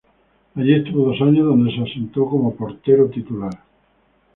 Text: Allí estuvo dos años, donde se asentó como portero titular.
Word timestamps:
Allí 0.55 0.73
estuvo 0.73 1.11
dos 1.11 1.21
años, 1.21 1.45
donde 1.45 1.71
se 1.75 1.81
asentó 1.83 2.25
como 2.27 2.55
portero 2.55 3.07
titular. 3.07 3.53